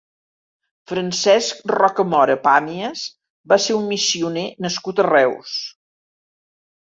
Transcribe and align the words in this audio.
Francesc 0.91 1.59
Rocamora 1.71 2.35
Pàmies 2.47 3.03
va 3.53 3.59
ser 3.67 3.77
un 3.81 3.85
missioner 3.93 4.47
nascut 4.67 5.03
a 5.05 5.07
Reus. 5.11 5.55